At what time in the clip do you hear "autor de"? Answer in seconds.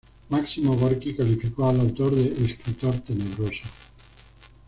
1.81-2.23